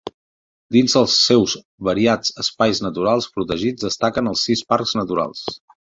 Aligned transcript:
Dins 0.75 0.95
els 1.01 1.17
seus 1.25 1.53
variats 1.91 2.35
espais 2.47 2.83
naturals 2.87 3.31
protegits 3.37 3.89
destaquen 3.89 4.33
els 4.35 4.49
sis 4.51 4.69
parcs 4.75 5.01
naturals. 5.03 5.51